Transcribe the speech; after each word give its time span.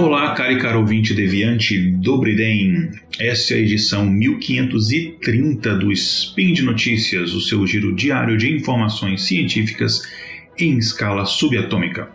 Olá, 0.00 0.32
caro 0.32 0.52
e 0.52 0.60
caro 0.60 0.78
ouvinte 0.78 1.12
deviante 1.12 1.76
Dobriden. 1.76 2.88
Esta 3.18 3.54
é 3.54 3.56
a 3.56 3.60
edição 3.60 4.06
1530 4.06 5.74
do 5.74 5.90
Spin 5.90 6.52
de 6.52 6.62
Notícias, 6.62 7.34
o 7.34 7.40
seu 7.40 7.66
giro 7.66 7.92
diário 7.96 8.38
de 8.38 8.48
informações 8.48 9.22
científicas 9.22 10.08
em 10.56 10.78
escala 10.78 11.24
subatômica. 11.26 12.08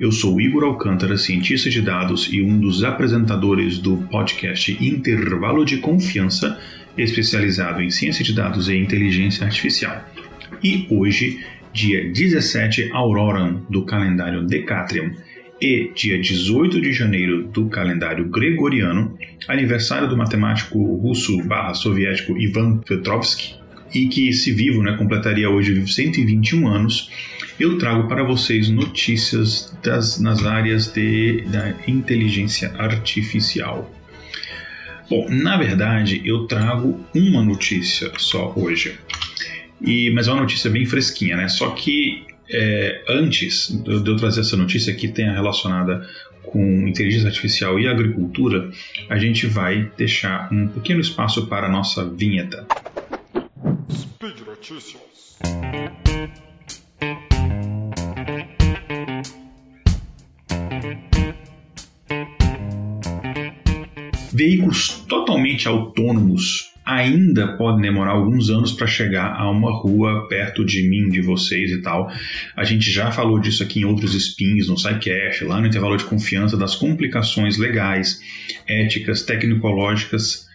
Eu 0.00 0.10
sou 0.10 0.40
Igor 0.40 0.64
Alcântara, 0.64 1.16
cientista 1.16 1.70
de 1.70 1.80
dados 1.80 2.28
e 2.32 2.42
um 2.42 2.58
dos 2.58 2.82
apresentadores 2.82 3.78
do 3.78 3.98
podcast 4.10 4.76
Intervalo 4.84 5.64
de 5.64 5.76
Confiança, 5.76 6.58
especializado 6.98 7.80
em 7.80 7.90
ciência 7.90 8.24
de 8.24 8.34
dados 8.34 8.68
e 8.68 8.74
inteligência 8.74 9.46
artificial. 9.46 10.04
E 10.64 10.84
hoje, 10.90 11.38
dia 11.72 12.10
17 12.12 12.90
Auroran 12.92 13.62
do 13.70 13.84
calendário 13.84 14.42
Decatrium 14.42 15.12
e 15.60 15.90
dia 15.94 16.18
18 16.18 16.80
de 16.80 16.92
janeiro 16.92 17.44
do 17.48 17.68
calendário 17.68 18.28
gregoriano, 18.28 19.18
aniversário 19.46 20.08
do 20.08 20.16
matemático 20.16 20.78
russo 20.96 21.42
barra 21.44 21.74
soviético 21.74 22.38
Ivan 22.38 22.78
Petrovsky, 22.78 23.60
e 23.94 24.06
que, 24.06 24.32
se 24.32 24.52
vivo, 24.52 24.82
né, 24.82 24.96
completaria 24.96 25.50
hoje 25.50 25.86
121 25.86 26.68
anos, 26.68 27.10
eu 27.58 27.76
trago 27.76 28.08
para 28.08 28.22
vocês 28.22 28.68
notícias 28.68 29.76
das, 29.82 30.20
nas 30.20 30.46
áreas 30.46 30.86
de, 30.86 31.42
da 31.48 31.74
inteligência 31.86 32.72
artificial. 32.78 33.92
Bom, 35.10 35.28
na 35.28 35.56
verdade, 35.56 36.22
eu 36.24 36.46
trago 36.46 37.04
uma 37.14 37.42
notícia 37.42 38.12
só 38.16 38.52
hoje. 38.56 38.96
E, 39.82 40.10
mas 40.10 40.28
é 40.28 40.32
uma 40.32 40.42
notícia 40.42 40.70
bem 40.70 40.86
fresquinha, 40.86 41.36
né? 41.36 41.48
Só 41.48 41.70
que 41.70 42.24
é, 42.52 43.04
antes 43.08 43.70
de 43.70 44.10
eu 44.10 44.16
trazer 44.16 44.40
essa 44.40 44.56
notícia 44.56 44.94
que 44.94 45.08
tenha 45.08 45.32
relacionada 45.32 46.06
com 46.42 46.88
inteligência 46.88 47.28
artificial 47.28 47.78
e 47.78 47.86
agricultura, 47.86 48.70
a 49.08 49.18
gente 49.18 49.46
vai 49.46 49.90
deixar 49.96 50.52
um 50.52 50.66
pequeno 50.66 51.00
espaço 51.00 51.46
para 51.46 51.66
a 51.66 51.70
nossa 51.70 52.04
vinheta. 52.04 52.66
Speed 53.92 54.40
Notícias. 54.46 55.38
Veículos 64.32 64.88
totalmente 65.08 65.68
autônomos 65.68 66.69
ainda 66.90 67.56
podem 67.56 67.82
demorar 67.82 68.12
alguns 68.12 68.50
anos 68.50 68.72
para 68.72 68.86
chegar 68.86 69.34
a 69.36 69.50
uma 69.50 69.70
rua 69.70 70.26
perto 70.28 70.64
de 70.64 70.88
mim, 70.88 71.08
de 71.08 71.20
vocês 71.20 71.70
e 71.70 71.80
tal. 71.80 72.10
A 72.56 72.64
gente 72.64 72.90
já 72.90 73.10
falou 73.10 73.38
disso 73.38 73.62
aqui 73.62 73.80
em 73.80 73.84
outros 73.84 74.14
spins, 74.14 74.68
no 74.68 74.76
SciCash, 74.76 75.42
lá 75.42 75.60
no 75.60 75.66
intervalo 75.66 75.96
de 75.96 76.04
confiança, 76.04 76.56
das 76.56 76.74
complicações 76.74 77.58
legais, 77.58 78.20
éticas, 78.66 79.22
tecnicológicas, 79.22 80.46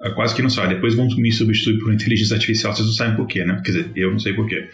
ah, 0.00 0.10
quase 0.10 0.34
que 0.34 0.42
não 0.42 0.50
sai. 0.50 0.68
Depois 0.68 0.94
vão 0.94 1.06
me 1.16 1.30
substituir 1.30 1.78
por 1.78 1.92
inteligência 1.92 2.34
artificial, 2.34 2.74
vocês 2.74 2.86
não 2.86 2.94
sabem 2.94 3.16
por 3.16 3.26
quê, 3.26 3.44
né? 3.44 3.60
Quer 3.64 3.72
dizer, 3.72 3.90
eu 3.94 4.10
não 4.10 4.18
sei 4.18 4.32
por 4.32 4.48
quê. 4.48 4.68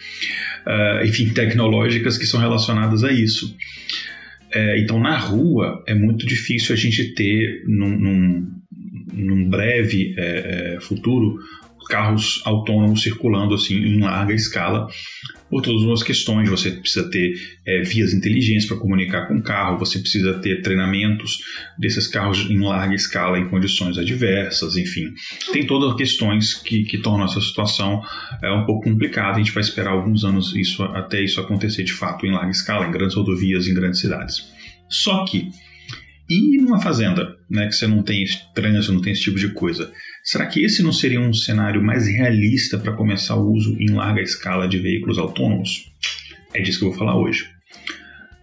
Uh, 0.67 1.05
enfim, 1.05 1.31
tecnológicas 1.31 2.17
que 2.17 2.27
são 2.27 2.41
relacionadas 2.41 3.03
a 3.05 3.13
isso. 3.13 3.55
É, 4.55 4.81
então, 4.81 4.99
na 4.99 5.19
rua, 5.19 5.85
é 5.87 5.95
muito 5.95 6.27
difícil 6.27 6.75
a 6.75 6.79
gente 6.79 7.15
ter, 7.15 7.65
num, 7.67 7.99
num 7.99 8.47
num 9.13 9.49
breve 9.49 10.15
é, 10.17 10.77
é, 10.77 10.81
futuro, 10.81 11.39
carros 11.89 12.43
autônomos 12.45 13.03
circulando 13.03 13.55
assim 13.55 13.75
em 13.75 14.01
larga 14.01 14.35
escala 14.35 14.89
por 15.51 15.63
todas 15.63 15.89
as 15.91 16.03
questões. 16.03 16.49
Você 16.49 16.71
precisa 16.73 17.11
ter 17.11 17.33
é, 17.67 17.81
vias 17.83 18.13
inteligentes 18.13 18.67
para 18.67 18.77
comunicar 18.77 19.27
com 19.27 19.39
o 19.39 19.43
carro, 19.43 19.79
você 19.79 19.99
precisa 19.99 20.35
ter 20.35 20.61
treinamentos 20.61 21.39
desses 21.79 22.07
carros 22.07 22.49
em 22.51 22.59
larga 22.61 22.95
escala 22.95 23.39
em 23.39 23.49
condições 23.49 23.97
adversas, 23.97 24.77
enfim. 24.77 25.13
Tem 25.53 25.67
todas 25.67 25.91
as 25.91 25.97
questões 25.97 26.55
que, 26.55 26.85
que 26.85 26.99
tornam 26.99 27.25
essa 27.25 27.41
situação 27.41 28.03
é, 28.43 28.53
um 28.53 28.65
pouco 28.67 28.91
complicada. 28.91 29.37
A 29.37 29.39
gente 29.39 29.53
vai 29.53 29.63
esperar 29.63 29.93
alguns 29.93 30.25
anos 30.25 30.55
isso, 30.55 30.83
até 30.83 31.23
isso 31.23 31.41
acontecer 31.41 31.83
de 31.85 31.93
fato 31.93 32.27
em 32.27 32.33
larga 32.33 32.51
escala, 32.51 32.87
em 32.87 32.93
grandes 32.93 33.17
rodovias, 33.17 33.67
em 33.67 33.75
grandes 33.75 34.01
cidades. 34.01 34.53
Só 34.89 35.25
que 35.25 35.51
e 36.29 36.59
numa 36.59 36.81
fazenda, 36.81 37.37
né, 37.51 37.67
que 37.67 37.75
você 37.75 37.87
não 37.87 38.03
tem 38.03 38.25
trânsito, 38.55 38.93
não 38.93 39.01
tem 39.01 39.13
esse 39.13 39.23
tipo 39.23 39.39
de 39.39 39.49
coisa. 39.49 39.91
Será 40.23 40.47
que 40.47 40.63
esse 40.63 40.83
não 40.83 40.93
seria 40.93 41.21
um 41.21 41.33
cenário 41.33 41.83
mais 41.83 42.07
realista 42.07 42.79
para 42.79 42.93
começar 42.93 43.37
o 43.37 43.51
uso 43.51 43.77
em 43.81 43.91
larga 43.91 44.21
escala 44.21 44.69
de 44.69 44.79
veículos 44.79 45.19
autônomos? 45.19 45.91
É 46.53 46.61
disso 46.61 46.81
que 46.81 46.85
eu 46.85 46.91
vou 46.91 46.99
falar 46.99 47.17
hoje. 47.17 47.49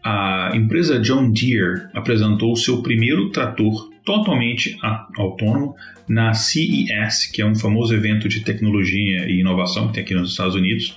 A 0.04 0.52
empresa 0.56 1.00
John 1.00 1.32
Deere 1.32 1.88
apresentou 1.94 2.54
o 2.54 2.58
seu 2.58 2.82
primeiro 2.82 3.30
trator 3.32 3.92
totalmente 4.04 4.78
autônomo 5.18 5.76
na 6.08 6.34
CES, 6.34 7.26
que 7.34 7.42
é 7.42 7.46
um 7.46 7.56
famoso 7.56 7.94
evento 7.94 8.30
de 8.30 8.42
tecnologia 8.42 9.28
e 9.28 9.40
inovação 9.40 9.88
que 9.88 9.96
tem 9.96 10.04
aqui 10.04 10.14
nos 10.14 10.32
Estados 10.32 10.54
Unidos, 10.54 10.96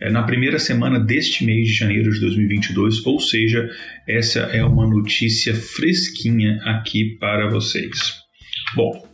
é, 0.00 0.10
na 0.10 0.22
primeira 0.22 0.58
semana 0.58 0.98
deste 0.98 1.44
mês 1.44 1.68
de 1.68 1.74
janeiro 1.74 2.10
de 2.12 2.20
2022, 2.20 3.04
ou 3.06 3.18
seja, 3.20 3.68
essa 4.06 4.40
é 4.40 4.64
uma 4.64 4.86
notícia 4.86 5.54
fresquinha 5.54 6.60
aqui 6.64 7.16
para 7.18 7.48
vocês. 7.50 8.14
Bom, 8.74 9.08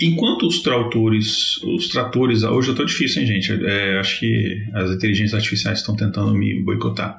Enquanto 0.00 0.48
os 0.48 0.60
tratores, 0.60 1.56
os 1.62 1.88
tratores, 1.88 2.42
hoje 2.42 2.68
eu 2.70 2.74
tô 2.74 2.84
difícil, 2.84 3.22
hein, 3.22 3.28
gente? 3.28 3.64
É, 3.64 3.98
acho 4.00 4.18
que 4.18 4.60
as 4.74 4.90
inteligências 4.90 5.34
artificiais 5.34 5.78
estão 5.78 5.94
tentando 5.94 6.34
me 6.34 6.60
boicotar. 6.64 7.18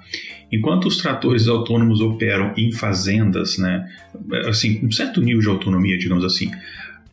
Enquanto 0.51 0.85
os 0.85 0.97
tratores 0.97 1.47
autônomos 1.47 2.01
operam 2.01 2.53
em 2.57 2.73
fazendas, 2.73 3.57
né, 3.57 3.87
assim, 4.45 4.81
um 4.83 4.91
certo 4.91 5.21
nível 5.21 5.39
de 5.39 5.47
autonomia, 5.47 5.97
digamos 5.97 6.25
assim, 6.25 6.51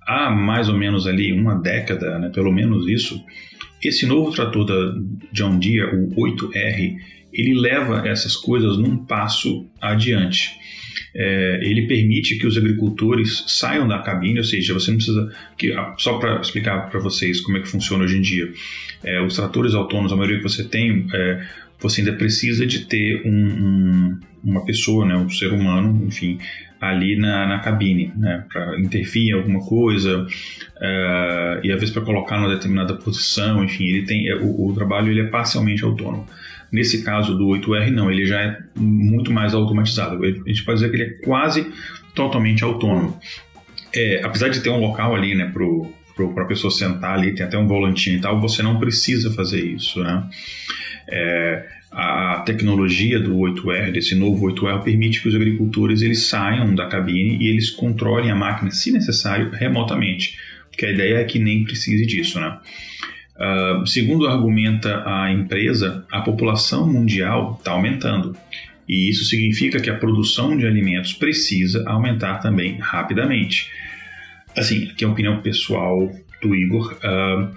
há 0.05 0.31
mais 0.31 0.69
ou 0.69 0.77
menos 0.77 1.06
ali 1.06 1.32
uma 1.32 1.55
década, 1.55 2.19
né, 2.19 2.28
pelo 2.34 2.53
menos 2.53 2.88
isso, 2.88 3.25
esse 3.88 4.06
novo 4.06 4.32
trator 4.32 4.65
da 4.65 4.94
John 5.32 5.59
Deere, 5.59 5.97
o 5.97 6.09
8R, 6.15 6.97
ele 7.32 7.54
leva 7.59 8.06
essas 8.06 8.37
coisas 8.37 8.78
num 8.78 9.04
passo 9.04 9.66
adiante. 9.81 10.50
É, 11.15 11.60
ele 11.62 11.87
permite 11.87 12.38
que 12.38 12.47
os 12.47 12.56
agricultores 12.56 13.44
saiam 13.47 13.87
da 13.87 13.98
cabine, 13.98 14.38
ou 14.38 14.44
seja, 14.44 14.72
você 14.72 14.91
não 14.91 14.97
precisa. 14.97 15.32
Que, 15.59 15.72
ah, 15.72 15.94
só 15.98 16.19
para 16.19 16.41
explicar 16.41 16.91
para 16.91 17.00
vocês 17.00 17.41
como 17.41 17.59
é 17.59 17.60
que 17.60 17.69
funciona 17.69 18.04
hoje 18.04 18.16
em 18.16 18.22
dia, 18.22 18.50
é, 19.04 19.20
os 19.20 19.37
tratores 19.37 19.75
autônomos, 19.75 20.12
a 20.12 20.16
maioria 20.16 20.38
que 20.38 20.43
você 20.43 20.64
tem, 20.64 21.06
é, 21.12 21.47
você 21.78 22.00
ainda 22.00 22.14
precisa 22.14 22.66
de 22.66 22.87
ter 22.87 23.22
um, 23.26 23.31
um, 23.31 24.20
uma 24.44 24.64
pessoa, 24.64 25.04
né, 25.04 25.16
um 25.16 25.28
ser 25.28 25.53
humano, 25.53 26.06
enfim, 26.06 26.38
ali 26.82 27.15
na, 27.15 27.47
na 27.47 27.60
cabine, 27.60 28.12
né, 28.16 28.44
para 28.53 28.76
intervir 28.81 29.28
em 29.28 29.32
alguma 29.32 29.60
coisa 29.60 30.26
uh, 30.26 31.60
e 31.62 31.70
às 31.70 31.78
vezes 31.78 31.91
para 31.91 32.03
colocar 32.03 32.37
numa 32.37 32.53
determinada 32.53 32.94
posição, 32.94 33.62
enfim, 33.62 33.84
ele 33.84 34.03
tem 34.04 34.28
é, 34.28 34.34
o, 34.34 34.66
o, 34.66 34.75
trabalho 34.75 35.09
ele 35.09 35.20
é 35.20 35.26
parcialmente 35.26 35.84
autônomo. 35.84 36.26
Nesse 36.72 37.04
caso 37.04 37.38
do 37.38 37.47
8R 37.47 37.88
não, 37.93 38.10
ele 38.10 38.26
já 38.26 38.41
é 38.41 38.59
muito 38.76 39.32
mais 39.32 39.54
automatizado. 39.54 40.25
A 40.25 40.26
gente 40.26 40.65
pode 40.65 40.81
dizer 40.81 40.91
que 40.91 40.97
ele 40.97 41.04
é 41.04 41.10
quase 41.25 41.70
totalmente 42.16 42.65
autônomo. 42.65 43.16
É, 43.94 44.20
apesar 44.25 44.49
de 44.49 44.60
ter 44.60 44.70
um 44.70 44.81
local 44.81 45.14
ali, 45.14 45.37
né, 45.37 45.53
para 45.54 46.43
a 46.43 46.47
pessoa 46.47 46.70
sentar 46.72 47.16
ali, 47.16 47.32
tem 47.32 47.47
até 47.47 47.56
um 47.56 47.69
volantinho 47.69 48.16
e 48.16 48.20
tal, 48.20 48.41
você 48.41 48.60
não 48.60 48.81
precisa 48.81 49.32
fazer 49.32 49.60
isso, 49.60 50.03
né? 50.03 50.28
É, 51.09 51.64
a 51.93 52.43
tecnologia 52.47 53.21
do 53.21 53.37
8R, 53.37 53.93
desse 53.93 54.15
novo 54.15 54.47
8R, 54.47 54.83
permite 54.83 55.21
que 55.21 55.29
os 55.29 55.35
agricultores 55.35 56.01
eles 56.01 56.27
saiam 56.27 56.75
da 56.75 56.87
cabine 56.87 57.37
e 57.39 57.49
eles 57.49 57.71
controlem 57.71 58.31
a 58.31 58.35
máquina, 58.35 58.71
se 58.71 58.91
necessário, 58.91 59.51
remotamente. 59.51 60.37
Porque 60.71 60.87
a 60.87 60.91
ideia 60.91 61.17
é 61.17 61.25
que 61.25 61.39
nem 61.39 61.65
precise 61.65 62.06
disso, 62.06 62.41
né? 62.41 62.59
Uh, 63.37 63.87
segundo 63.87 64.27
argumenta 64.27 65.03
a 65.06 65.31
empresa, 65.31 66.06
a 66.11 66.21
população 66.21 66.91
mundial 66.91 67.56
está 67.59 67.73
aumentando. 67.73 68.35
E 68.88 69.11
isso 69.11 69.25
significa 69.25 69.79
que 69.81 69.91
a 69.91 69.97
produção 69.97 70.56
de 70.56 70.67
alimentos 70.67 71.12
precisa 71.12 71.85
aumentar 71.87 72.38
também 72.38 72.79
rapidamente. 72.79 73.71
Assim, 74.56 74.88
aqui 74.91 75.05
é 75.05 75.09
a 75.09 75.11
opinião 75.11 75.43
pessoal 75.43 76.11
do 76.41 76.55
Igor. 76.55 76.97
Uh, 76.99 77.55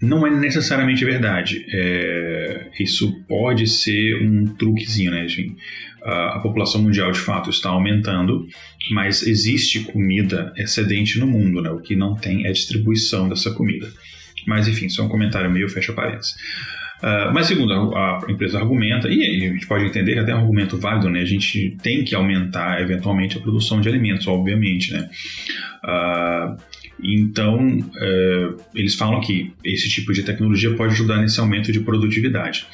não 0.00 0.26
é 0.26 0.30
necessariamente 0.30 1.04
verdade. 1.04 1.66
É, 1.72 2.70
isso 2.78 3.22
pode 3.28 3.66
ser 3.66 4.16
um 4.22 4.46
truquezinho, 4.46 5.10
né, 5.10 5.28
gente? 5.28 5.56
A, 6.02 6.40
população 6.42 6.82
mundial 6.82 7.12
de 7.12 7.18
fato 7.18 7.50
está 7.50 7.68
aumentando, 7.68 8.46
mas 8.90 9.22
existe 9.26 9.80
comida 9.80 10.52
excedente 10.56 11.18
no 11.18 11.26
mundo, 11.26 11.60
né? 11.60 11.70
O 11.70 11.80
que 11.80 11.94
não 11.94 12.14
tem 12.14 12.46
é 12.46 12.52
distribuição 12.52 13.28
dessa 13.28 13.50
comida. 13.52 13.86
Mas 14.46 14.66
enfim, 14.66 14.86
é 14.98 15.02
um 15.02 15.08
comentário 15.08 15.50
meio 15.50 15.68
fecha 15.68 15.92
parênteses. 15.92 16.32
Uh, 17.02 17.32
mas 17.32 17.46
segundo 17.46 17.72
a, 17.94 18.18
a, 18.18 18.30
empresa 18.30 18.58
argumenta, 18.58 19.08
e 19.08 19.46
a 19.46 19.52
gente 19.52 19.66
pode 19.66 19.84
entender 19.84 20.14
que 20.14 20.18
até 20.18 20.32
é 20.32 20.34
um 20.34 20.40
argumento 20.40 20.78
válido, 20.78 21.08
né? 21.08 21.20
A 21.20 21.26
gente 21.26 21.76
tem 21.82 22.04
que 22.04 22.14
aumentar 22.14 22.80
eventualmente 22.80 23.38
a 23.38 23.40
produção 23.40 23.80
de 23.80 23.88
alimentos, 23.88 24.26
obviamente, 24.26 24.92
né? 24.92 25.08
Uh, 25.84 26.56
então, 27.02 27.78
uh, 27.78 28.62
eles 28.74 28.94
falam 28.94 29.20
que 29.20 29.52
esse 29.64 29.88
tipo 29.88 30.12
de 30.12 30.22
tecnologia 30.22 30.74
pode 30.74 30.92
ajudar 30.94 31.18
nesse 31.18 31.40
aumento 31.40 31.72
de 31.72 31.80
produtividade. 31.80 32.66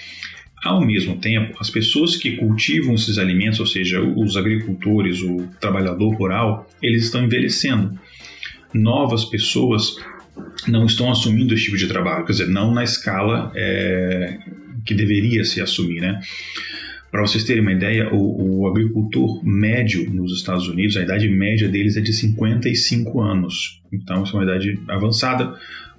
Ao 0.62 0.84
mesmo 0.84 1.16
tempo, 1.16 1.56
as 1.60 1.70
pessoas 1.70 2.16
que 2.16 2.32
cultivam 2.32 2.94
esses 2.94 3.18
alimentos, 3.18 3.60
ou 3.60 3.66
seja, 3.66 4.00
os 4.00 4.36
agricultores, 4.36 5.22
o 5.22 5.48
trabalhador 5.60 6.14
rural, 6.16 6.68
eles 6.82 7.04
estão 7.04 7.24
envelhecendo. 7.24 7.98
Novas 8.74 9.24
pessoas 9.24 9.96
não 10.66 10.86
estão 10.86 11.10
assumindo 11.10 11.54
esse 11.54 11.64
tipo 11.64 11.76
de 11.76 11.86
trabalho, 11.86 12.24
quer 12.24 12.32
dizer, 12.32 12.48
não 12.48 12.72
na 12.72 12.82
escala 12.82 13.52
é, 13.54 14.38
que 14.84 14.94
deveria 14.94 15.44
se 15.44 15.60
assumir, 15.60 16.00
né? 16.00 16.20
Para 17.10 17.20
vocês 17.22 17.44
terem 17.44 17.62
uma 17.62 17.72
ideia, 17.72 18.12
o, 18.12 18.62
o, 18.62 18.68
agricultor 18.68 19.44
médio 19.44 20.10
nos 20.10 20.32
Estados 20.32 20.68
Unidos, 20.68 20.96
a 20.96 21.02
idade 21.02 21.28
média 21.28 21.68
deles 21.68 21.96
é 21.96 22.00
de 22.00 22.12
55 22.12 23.20
anos. 23.20 23.82
Então, 23.92 24.24
isso 24.24 24.36
é 24.36 24.40
uma 24.40 24.44
idade 24.44 24.78
avançada 24.88 25.54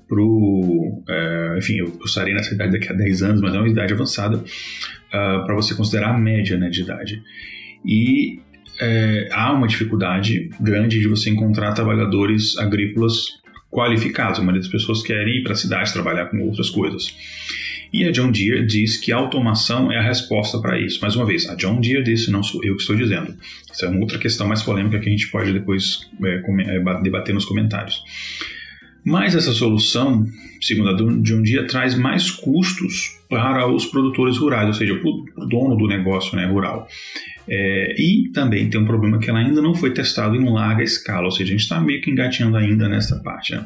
pro, 0.07 1.03
é, 1.07 1.55
enfim, 1.57 1.77
eu, 1.77 1.97
estarei 2.05 2.33
nessa 2.33 2.53
idade 2.53 2.71
daqui 2.71 2.91
a 2.91 2.95
10 2.95 3.23
anos, 3.23 3.41
mas 3.41 3.53
é 3.53 3.57
uma 3.57 3.69
idade 3.69 3.93
avançada 3.93 4.37
uh, 4.37 4.43
ah, 5.11 5.43
para 5.45 5.55
você 5.55 5.75
considerar 5.75 6.13
a 6.13 6.17
média 6.17 6.57
né, 6.57 6.69
de 6.69 6.81
idade. 6.81 7.21
E 7.85 8.39
é, 8.79 9.29
há 9.31 9.51
uma 9.53 9.67
dificuldade 9.67 10.49
grande 10.59 10.99
de 10.99 11.07
você 11.07 11.29
encontrar 11.29 11.73
trabalhadores 11.73 12.57
agrícolas 12.57 13.25
qualificados. 13.71 14.39
A 14.39 14.41
maioria 14.41 14.61
das 14.61 14.71
pessoas 14.71 15.01
querem 15.01 15.39
ir 15.39 15.43
para 15.43 15.53
a 15.53 15.55
cidade 15.55 15.91
trabalhar 15.93 16.27
com 16.27 16.39
outras 16.41 16.69
coisas. 16.69 17.15
E 17.91 18.03
a 18.05 18.11
John 18.11 18.31
Deere 18.31 18.65
diz 18.65 18.97
que 18.97 19.11
a 19.11 19.17
automação 19.17 19.91
é 19.91 19.97
a 19.97 20.01
resposta 20.01 20.59
para 20.59 20.79
isso. 20.79 20.99
Mais 21.01 21.15
uma 21.15 21.25
vez, 21.25 21.47
a 21.47 21.55
John 21.55 21.79
Deere 21.79 22.03
disse, 22.03 22.31
não 22.31 22.43
sou 22.43 22.63
eu 22.63 22.75
que 22.75 22.81
estou 22.81 22.95
dizendo. 22.95 23.33
Isso 23.71 23.85
é 23.85 23.89
uma 23.89 23.99
outra 23.99 24.17
questão 24.17 24.47
mais 24.47 24.61
polêmica 24.61 24.99
que 24.99 25.07
a 25.07 25.11
gente 25.11 25.29
pode 25.29 25.53
depois 25.53 26.09
é, 26.23 26.41
é 26.77 27.01
debater 27.01 27.33
nos 27.33 27.45
comentários. 27.45 28.03
Mas 29.05 29.35
essa 29.35 29.53
solução, 29.53 30.27
segundo 30.61 30.89
a 30.89 31.21
John 31.21 31.41
Deere, 31.41 31.65
traz 31.65 31.95
mais 31.95 32.29
custos 32.29 33.17
para 33.29 33.65
os 33.67 33.85
produtores 33.85 34.37
rurais, 34.37 34.67
ou 34.67 34.73
seja, 34.73 34.95
para 34.95 35.09
o 35.09 35.47
dono 35.47 35.77
do 35.77 35.87
negócio 35.87 36.35
né, 36.35 36.45
rural. 36.45 36.87
É, 37.47 37.95
e 37.97 38.29
também 38.33 38.69
tem 38.69 38.81
um 38.81 38.85
problema 38.85 39.19
que 39.19 39.29
ela 39.29 39.39
ainda 39.39 39.61
não 39.61 39.73
foi 39.73 39.93
testada 39.93 40.35
em 40.35 40.49
larga 40.49 40.83
escala, 40.83 41.25
ou 41.25 41.31
seja, 41.31 41.45
a 41.45 41.51
gente 41.51 41.61
está 41.61 41.79
meio 41.79 42.01
que 42.01 42.11
engatinhando 42.11 42.57
ainda 42.57 42.89
nessa 42.89 43.17
parte. 43.21 43.55
Né? 43.55 43.65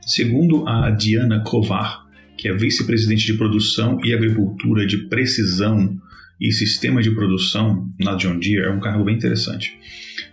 Segundo 0.00 0.66
a 0.66 0.90
Diana 0.90 1.40
Kovar, 1.44 2.06
que 2.40 2.48
é 2.48 2.54
vice-presidente 2.54 3.26
de 3.26 3.34
produção 3.34 4.00
e 4.02 4.14
agricultura 4.14 4.86
de 4.86 4.96
precisão 5.08 6.00
e 6.40 6.50
sistema 6.52 7.02
de 7.02 7.10
produção 7.10 7.86
na 8.00 8.14
John 8.14 8.38
Deere, 8.38 8.66
é 8.66 8.70
um 8.70 8.80
cargo 8.80 9.04
bem 9.04 9.14
interessante. 9.14 9.78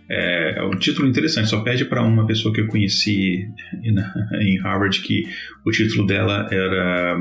É, 0.08 0.54
é 0.56 0.64
um 0.64 0.70
título 0.70 1.06
interessante, 1.06 1.50
só 1.50 1.60
pede 1.60 1.84
para 1.84 2.02
uma 2.02 2.26
pessoa 2.26 2.54
que 2.54 2.62
eu 2.62 2.66
conheci 2.66 3.46
em 4.40 4.58
Harvard 4.58 4.98
que 5.02 5.24
o 5.66 5.70
título 5.70 6.06
dela 6.06 6.48
era 6.50 7.20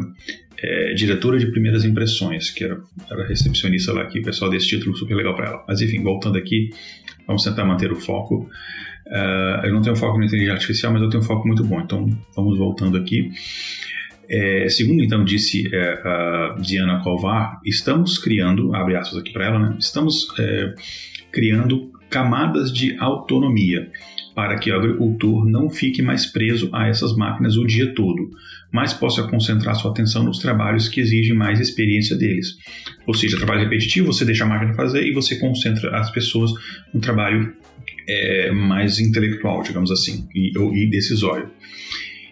é, 0.57 0.93
diretora 0.93 1.37
de 1.37 1.47
primeiras 1.47 1.83
impressões, 1.83 2.49
que 2.49 2.63
era, 2.63 2.79
era 3.11 3.27
recepcionista 3.27 3.91
lá 3.91 4.03
aqui, 4.03 4.21
pessoal 4.21 4.49
desse 4.49 4.69
título 4.69 4.95
super 4.95 5.15
legal 5.15 5.35
para 5.35 5.47
ela. 5.47 5.65
Mas 5.67 5.81
enfim, 5.81 6.01
voltando 6.01 6.37
aqui, 6.37 6.69
vamos 7.27 7.43
tentar 7.43 7.65
manter 7.65 7.91
o 7.91 7.95
foco. 7.97 8.49
Uh, 9.05 9.65
eu 9.65 9.73
não 9.73 9.81
tenho 9.81 9.97
foco 9.97 10.17
na 10.17 10.25
inteligência 10.25 10.53
artificial, 10.53 10.93
mas 10.93 11.01
eu 11.01 11.09
tenho 11.09 11.23
um 11.23 11.25
foco 11.25 11.45
muito 11.45 11.63
bom, 11.65 11.81
então 11.81 12.09
vamos 12.33 12.57
voltando 12.57 12.97
aqui. 12.97 13.31
É, 14.29 14.67
segundo 14.69 15.03
então 15.03 15.23
disse 15.23 15.73
é, 15.73 15.79
a 16.03 16.57
Diana 16.59 17.01
Kovar, 17.01 17.61
estamos 17.65 18.17
criando, 18.17 18.75
abre 18.75 18.95
aspas 18.95 19.19
aqui 19.19 19.31
para 19.31 19.45
ela, 19.45 19.59
né? 19.59 19.77
estamos 19.79 20.27
é, 20.37 20.73
criando 21.31 21.91
camadas 22.09 22.71
de 22.71 22.97
autonomia 22.99 23.89
para 24.35 24.59
que 24.59 24.69
o 24.71 24.75
agricultor 24.75 25.45
não 25.49 25.69
fique 25.69 26.01
mais 26.01 26.25
preso 26.25 26.69
a 26.71 26.87
essas 26.87 27.15
máquinas 27.15 27.57
o 27.57 27.65
dia 27.65 27.93
todo, 27.95 28.29
mas 28.71 28.93
possa 28.93 29.23
concentrar 29.23 29.75
sua 29.75 29.91
atenção 29.91 30.23
nos 30.23 30.37
trabalhos 30.37 30.87
que 30.87 31.01
exigem 31.01 31.35
mais 31.35 31.59
experiência 31.59 32.15
deles. 32.15 32.55
Ou 33.07 33.13
seja, 33.13 33.37
trabalho 33.37 33.61
repetitivo, 33.61 34.13
você 34.13 34.23
deixa 34.23 34.43
a 34.43 34.47
máquina 34.47 34.73
fazer 34.75 35.07
e 35.07 35.11
você 35.11 35.37
concentra 35.37 35.97
as 35.97 36.11
pessoas 36.11 36.51
no 36.93 36.99
trabalho 36.99 37.51
é, 38.07 38.51
mais 38.51 38.99
intelectual, 38.99 39.63
digamos 39.63 39.89
assim, 39.91 40.27
e, 40.35 40.51
e 40.55 40.87
decisório. 40.87 41.49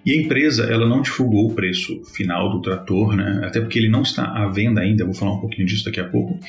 E 0.06 0.12
a 0.12 0.16
empresa 0.16 0.66
ela 0.66 0.88
não 0.88 1.02
divulgou 1.02 1.50
o 1.50 1.56
preço 1.56 2.04
final 2.06 2.52
do 2.52 2.62
trator, 2.62 3.16
né? 3.16 3.42
até 3.44 3.60
porque 3.60 3.80
ele 3.80 3.90
não 3.90 4.04
está 4.04 4.24
à 4.24 4.48
venda 4.48 4.82
ainda, 4.82 5.04
vou 5.04 5.14
falar 5.14 5.34
um 5.34 5.40
pouquinho 5.40 5.66
disso 5.66 5.86
daqui 5.86 6.00
a 6.00 6.06
pouco. 6.08 6.40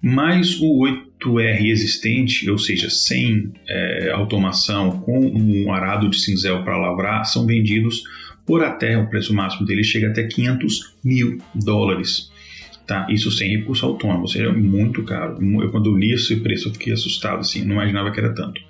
Mas 0.00 0.58
o 0.60 0.80
8R 1.20 1.66
existente, 1.66 2.50
ou 2.50 2.58
seja, 2.58 2.90
sem 2.90 3.52
é, 3.68 4.10
automação, 4.10 5.00
com 5.00 5.20
um 5.20 5.72
arado 5.72 6.08
de 6.08 6.18
cinzel 6.18 6.64
para 6.64 6.76
lavrar, 6.76 7.24
são 7.24 7.46
vendidos 7.46 8.02
por 8.44 8.64
até, 8.64 8.98
o 8.98 9.08
preço 9.08 9.32
máximo 9.32 9.64
dele 9.64 9.84
chega 9.84 10.08
até 10.08 10.24
500 10.24 10.96
mil 11.04 11.38
dólares. 11.54 12.32
Tá? 12.86 13.06
Isso 13.08 13.30
sem 13.30 13.56
recurso 13.56 13.86
autônomo, 13.86 14.22
ou 14.22 14.28
seja, 14.28 14.46
é 14.46 14.52
muito 14.52 15.04
caro. 15.04 15.38
Eu, 15.62 15.70
quando 15.70 15.96
li 15.96 16.12
esse 16.12 16.34
preço, 16.36 16.68
eu 16.68 16.72
fiquei 16.72 16.92
assustado, 16.92 17.38
assim, 17.38 17.64
não 17.64 17.76
imaginava 17.76 18.10
que 18.10 18.18
era 18.18 18.34
tanto. 18.34 18.60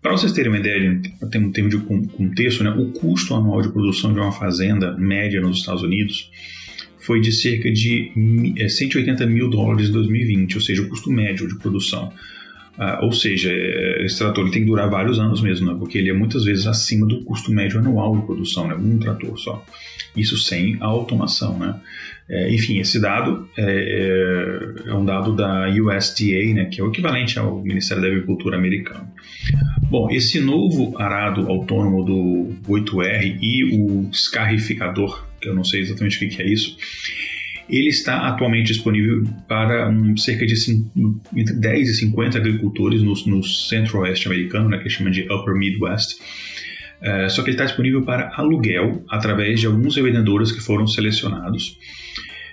Para 0.00 0.12
vocês 0.12 0.32
terem 0.32 0.50
uma 0.50 0.58
ideia, 0.58 1.00
tem 1.30 1.40
um 1.40 1.50
termo 1.50 1.68
de 1.70 1.78
contexto, 1.78 2.62
né? 2.62 2.70
o 2.70 2.92
custo 2.92 3.34
anual 3.34 3.60
de 3.60 3.70
produção 3.70 4.12
de 4.12 4.20
uma 4.20 4.30
fazenda 4.30 4.96
média 4.96 5.40
nos 5.40 5.58
Estados 5.58 5.82
Unidos 5.82 6.30
foi 6.98 7.20
de 7.20 7.30
cerca 7.30 7.70
de 7.70 8.10
180 8.68 9.22
é, 9.22 9.26
mil 9.26 9.48
dólares 9.48 9.88
em 9.88 9.92
2020, 9.92 10.56
ou 10.56 10.60
seja, 10.60 10.82
o 10.82 10.88
custo 10.88 11.10
médio 11.10 11.46
de 11.46 11.56
produção. 11.56 12.12
Uh, 12.78 13.04
ou 13.04 13.12
seja, 13.12 13.50
é, 13.50 14.04
esse 14.04 14.18
trator 14.18 14.44
ele 14.44 14.52
tem 14.52 14.62
que 14.62 14.68
durar 14.68 14.90
vários 14.90 15.18
anos 15.18 15.40
mesmo, 15.40 15.72
né? 15.72 15.76
porque 15.78 15.96
ele 15.96 16.10
é 16.10 16.12
muitas 16.12 16.44
vezes 16.44 16.66
acima 16.66 17.06
do 17.06 17.24
custo 17.24 17.50
médio 17.50 17.78
anual 17.78 18.14
de 18.16 18.26
produção, 18.26 18.68
né? 18.68 18.74
um 18.74 18.98
trator 18.98 19.38
só. 19.38 19.64
Isso 20.14 20.36
sem 20.36 20.76
a 20.80 20.86
automação. 20.86 21.58
Né? 21.58 21.74
É, 22.28 22.52
enfim, 22.52 22.78
esse 22.78 23.00
dado 23.00 23.48
é, 23.56 24.82
é, 24.86 24.92
um 24.92 25.04
dado 25.04 25.34
da 25.34 25.68
USDA, 25.68 26.54
né, 26.54 26.64
que 26.64 26.80
é 26.80 26.84
o 26.84 26.88
equivalente 26.88 27.38
ao 27.38 27.62
Ministério 27.62 28.02
da 28.02 28.08
Agricultura 28.08 28.56
americano. 28.56 29.08
Bom, 29.88 30.10
esse 30.10 30.40
novo 30.40 30.98
arado 30.98 31.48
autônomo 31.48 32.04
do 32.04 32.56
8R 32.68 33.38
e 33.40 33.78
o 33.78 34.10
escarrificador, 34.10 35.24
que 35.40 35.48
eu 35.48 35.54
não 35.54 35.62
sei 35.62 35.82
exatamente 35.82 36.16
o 36.16 36.28
que 36.28 36.42
é 36.42 36.46
isso, 36.46 36.76
ele 37.68 37.88
está 37.88 38.28
atualmente 38.28 38.68
disponível 38.68 39.24
para 39.48 39.88
um, 39.88 40.16
cerca 40.16 40.46
de 40.46 40.56
5, 40.56 41.20
entre 41.36 41.54
10 41.54 41.88
e 41.88 41.94
50 41.94 42.38
agricultores 42.38 43.02
no, 43.02 43.12
no 43.26 43.42
centro-oeste 43.42 44.26
americano, 44.26 44.68
né, 44.68 44.78
que 44.78 44.88
chama 44.88 45.10
de 45.10 45.22
Upper 45.22 45.54
Midwest. 45.54 46.16
É, 47.00 47.28
só 47.28 47.42
que 47.42 47.50
ele 47.50 47.56
está 47.56 47.64
disponível 47.64 48.02
para 48.02 48.32
aluguel 48.36 49.04
através 49.10 49.60
de 49.60 49.66
alguns 49.66 49.96
revendedores 49.96 50.52
que 50.52 50.60
foram 50.60 50.86
selecionados. 50.86 51.76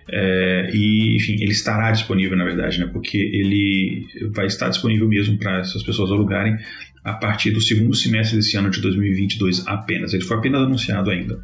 É, 0.10 0.70
e, 0.74 1.16
enfim, 1.16 1.34
ele 1.36 1.52
estará 1.52 1.92
disponível, 1.92 2.36
na 2.36 2.44
verdade, 2.44 2.80
né, 2.80 2.90
porque 2.92 3.18
ele 3.18 4.06
vai 4.34 4.48
estar 4.48 4.70
disponível 4.70 5.08
mesmo 5.08 5.38
para 5.38 5.60
essas 5.60 5.84
pessoas 5.84 6.12
alugarem 6.12 6.58
a 7.04 7.14
partir 7.14 7.52
do 7.52 7.62
segundo 7.62 7.96
semestre 7.96 8.38
desse 8.38 8.58
ano 8.58 8.70
de 8.70 8.82
2022 8.82 9.68
apenas. 9.68 10.14
Ele 10.14 10.24
foi 10.24 10.38
apenas 10.38 10.62
anunciado 10.62 11.10
ainda. 11.10 11.42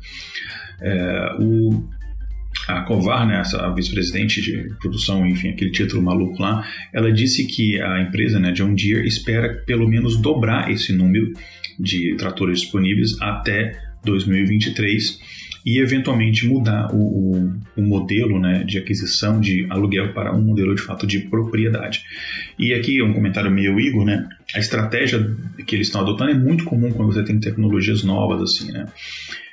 É, 0.81 1.35
o, 1.39 1.83
a 2.69 2.81
Covar, 2.81 3.27
né, 3.27 3.41
a 3.41 3.69
vice-presidente 3.69 4.41
de 4.41 4.75
produção, 4.79 5.25
enfim, 5.25 5.49
aquele 5.49 5.71
título 5.71 6.01
maluco 6.01 6.41
lá, 6.41 6.65
ela 6.93 7.11
disse 7.11 7.45
que 7.47 7.81
a 7.81 8.01
empresa, 8.01 8.39
né, 8.39 8.51
John 8.51 8.75
Deere, 8.75 9.07
espera 9.07 9.63
pelo 9.65 9.87
menos 9.87 10.17
dobrar 10.21 10.71
esse 10.71 10.93
número 10.93 11.33
de 11.79 12.15
tratores 12.17 12.61
disponíveis 12.61 13.19
até 13.21 13.79
2023 14.03 15.19
e 15.65 15.79
eventualmente 15.79 16.47
mudar 16.47 16.93
o, 16.93 16.97
o, 16.97 17.53
o, 17.75 17.81
modelo 17.81 18.39
né, 18.39 18.63
de 18.63 18.77
aquisição 18.77 19.39
de 19.39 19.65
aluguel 19.69 20.13
para 20.13 20.33
um 20.33 20.41
modelo 20.41 20.73
de 20.73 20.81
fato 20.81 21.05
de 21.05 21.19
propriedade. 21.19 22.03
E 22.57 22.73
aqui 22.73 23.01
um 23.01 23.13
comentário 23.13 23.51
meio 23.51 23.79
Igor, 23.79 24.05
né? 24.05 24.27
A 24.55 24.59
estratégia 24.59 25.35
que 25.65 25.75
eles 25.75 25.87
estão 25.87 26.01
adotando 26.01 26.31
é 26.31 26.33
muito 26.33 26.63
comum 26.63 26.91
quando 26.91 27.13
você 27.13 27.23
tem 27.23 27.39
tecnologias 27.39 28.03
novas 28.03 28.41
assim, 28.41 28.71
né? 28.71 28.85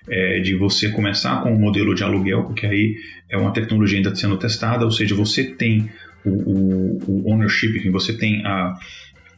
É 0.08 0.40
de 0.40 0.54
você 0.54 0.90
começar 0.90 1.42
com 1.42 1.52
um 1.52 1.58
modelo 1.58 1.94
de 1.94 2.04
aluguel, 2.04 2.44
porque 2.44 2.64
aí 2.64 2.96
é 3.28 3.36
uma 3.36 3.52
tecnologia 3.52 3.98
ainda 3.98 4.14
sendo 4.14 4.36
testada, 4.36 4.84
ou 4.84 4.92
seja, 4.92 5.16
você 5.16 5.42
tem 5.42 5.90
o, 6.24 6.30
o, 6.30 6.98
o 7.08 7.32
ownership, 7.32 7.76
enfim, 7.76 7.90
você 7.90 8.16
tem 8.16 8.44
a 8.46 8.74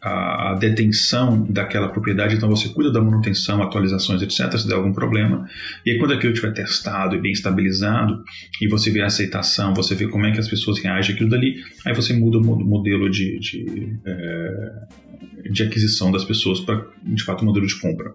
a, 0.00 0.54
detenção 0.54 1.44
daquela 1.48 1.88
propriedade, 1.88 2.36
então 2.36 2.48
você 2.48 2.68
cuida 2.68 2.90
da 2.90 3.00
manutenção, 3.00 3.62
atualizações, 3.62 4.22
etc., 4.22 4.56
se 4.56 4.66
der 4.66 4.74
algum 4.74 4.92
problema. 4.92 5.48
E 5.84 5.90
aí, 5.90 5.98
quando 5.98 6.14
aquilo 6.14 6.32
estiver 6.32 6.52
testado 6.52 7.16
e 7.16 7.20
bem 7.20 7.32
estabilizado, 7.32 8.22
e 8.60 8.68
você 8.68 8.90
vê 8.90 9.00
a 9.00 9.06
aceitação, 9.06 9.74
você 9.74 9.94
vê 9.94 10.06
como 10.08 10.26
é 10.26 10.32
que 10.32 10.38
as 10.38 10.48
pessoas 10.48 10.78
reagem 10.78 11.14
àquilo 11.14 11.30
dali, 11.30 11.56
aí 11.84 11.94
você 11.94 12.12
muda 12.12 12.38
o 12.38 12.42
modelo 12.42 13.10
de, 13.10 13.38
de, 13.38 13.98
é, 14.04 15.50
de 15.50 15.62
aquisição 15.62 16.12
das 16.12 16.24
pessoas 16.24 16.60
para, 16.60 16.84
de 17.02 17.22
fato, 17.22 17.42
o 17.42 17.44
modelo 17.44 17.66
de 17.66 17.78
compra. 17.78 18.14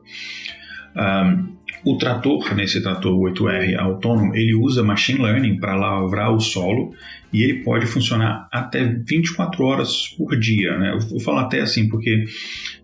Um, 0.95 1.53
o 1.85 1.97
trator, 1.97 2.55
nesse 2.55 2.81
trator 2.81 3.13
8R 3.13 3.77
autônomo, 3.77 4.33
ele 4.35 4.55
usa 4.55 4.83
machine 4.83 5.21
learning 5.21 5.59
para 5.59 5.75
lavrar 5.75 6.33
o 6.33 6.39
solo 6.39 6.93
e 7.31 7.43
ele 7.43 7.63
pode 7.63 7.85
funcionar 7.85 8.47
até 8.51 8.83
24 8.85 9.63
horas 9.65 10.07
por 10.17 10.37
dia. 10.39 10.77
Né? 10.77 10.93
Eu 10.93 10.99
vou 10.99 11.19
falar 11.19 11.41
até 11.41 11.59
assim, 11.59 11.89
porque 11.89 12.25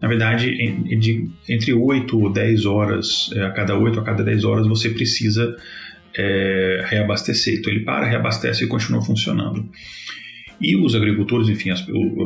na 0.01 0.07
verdade 0.07 0.53
entre 1.47 1.73
8 1.73 2.19
ou 2.19 2.31
10 2.31 2.65
horas, 2.65 3.29
é, 3.35 3.43
a 3.45 3.51
cada 3.51 3.77
8 3.77 3.99
a 3.99 4.03
cada 4.03 4.23
10 4.23 4.43
horas, 4.43 4.67
você 4.67 4.89
precisa 4.89 5.55
é, 6.17 6.83
reabastecer. 6.89 7.59
Então 7.59 7.71
ele 7.71 7.85
para, 7.85 8.05
reabastece 8.05 8.65
e 8.65 8.67
continua 8.67 9.01
funcionando. 9.01 9.69
E 10.59 10.75
os 10.75 10.93
agricultores, 10.93 11.47
enfim, 11.47 11.69
a 11.69 11.75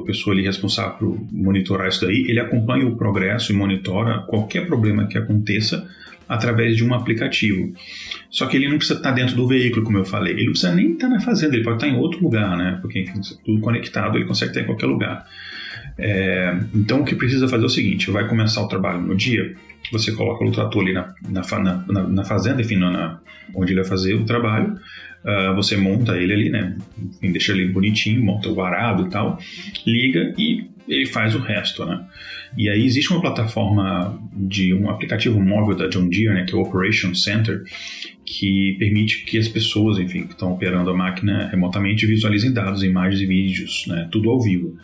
pessoa 0.06 0.34
ali 0.34 0.44
responsável 0.44 0.98
por 0.98 1.28
monitorar 1.32 1.88
isso 1.88 2.06
daí, 2.06 2.26
ele 2.28 2.40
acompanha 2.40 2.88
o 2.88 2.96
progresso 2.96 3.52
e 3.52 3.56
monitora 3.56 4.20
qualquer 4.28 4.66
problema 4.66 5.08
que 5.08 5.18
aconteça 5.18 5.88
através 6.28 6.76
de 6.76 6.84
um 6.84 6.94
aplicativo. 6.94 7.74
Só 8.30 8.48
que 8.48 8.58
ele 8.58 8.68
não 8.68 8.78
precisa 8.78 8.98
estar 8.98 9.12
dentro 9.12 9.36
do 9.36 9.48
veículo, 9.48 9.86
como 9.86 10.00
eu 10.00 10.06
falei. 10.06 10.34
Ele 10.34 10.46
não 10.46 10.52
precisa 10.54 10.74
nem 10.74 10.94
estar 10.94 11.10
na 11.10 11.20
fazenda, 11.20 11.56
ele 11.56 11.64
pode 11.64 11.78
estar 11.78 11.88
em 11.88 11.96
outro 11.96 12.24
lugar, 12.24 12.58
né? 12.58 12.80
Porque, 12.82 13.02
enfim, 13.02 13.22
tudo 13.46 13.60
conectado, 13.60 14.18
ele 14.18 14.26
consegue 14.26 14.52
estar 14.52 14.62
em 14.62 14.66
qualquer 14.66 14.88
lugar. 14.88 15.26
É, 15.98 16.58
então, 16.74 17.02
o 17.02 17.06
que 17.06 17.14
precisa 17.16 17.48
fazer 17.48 17.64
é 17.64 17.68
o 17.68 17.70
seguinte: 17.70 18.10
vai 18.10 18.28
começar 18.28 18.62
o 18.62 18.68
trabalho 18.68 19.02
no 19.02 19.16
dia, 19.16 19.56
você 19.92 20.12
coloca 20.12 20.44
o 20.44 20.52
trator 20.52 20.82
ali 20.82 20.94
na, 20.94 21.14
na, 21.30 21.44
na, 21.88 22.04
na 22.08 22.24
fazenda, 22.24 22.62
enfim, 22.62 22.78
na, 22.78 23.20
onde 23.54 23.74
ele 23.74 23.82
vai 23.82 23.90
fazer 23.90 24.16
o 24.16 24.26
trabalho, 24.26 24.76
uh, 25.26 25.56
você 25.56 25.78
monta 25.78 26.18
ele 26.18 26.34
ali, 26.34 26.50
né? 26.50 26.78
Enfim, 26.98 27.32
deixa 27.32 27.52
ele 27.52 27.68
bonitinho, 27.70 28.24
monta 28.24 28.50
o 28.50 28.56
varado 28.56 29.08
e 29.08 29.10
tal, 29.10 29.40
liga 29.86 30.34
e 30.38 30.66
ele 30.88 31.06
faz 31.06 31.34
o 31.36 31.40
resto, 31.40 31.86
né? 31.86 32.06
E 32.58 32.70
aí 32.70 32.86
existe 32.86 33.12
uma 33.12 33.22
plataforma 33.22 34.20
de 34.32 34.74
um 34.74 34.90
aplicativo 34.90 35.40
móvel 35.40 35.76
da 35.76 35.88
John 35.88 36.08
Deere, 36.08 36.34
né, 36.34 36.46
que 36.46 36.54
é 36.54 36.58
o 36.58 36.62
Operation 36.62 37.14
Center, 37.16 37.64
que 38.26 38.76
permite 38.78 39.26
que 39.26 39.38
as 39.38 39.48
pessoas, 39.48 39.98
enfim, 39.98 40.26
que 40.26 40.34
estão 40.34 40.52
operando 40.52 40.90
a 40.90 40.94
máquina 40.94 41.48
remotamente 41.50 42.06
visualizem 42.06 42.54
dados, 42.54 42.84
imagens 42.84 43.22
e 43.22 43.26
vídeos, 43.26 43.86
né, 43.88 44.08
tudo 44.12 44.30
ao 44.30 44.42
vivo. 44.42 44.76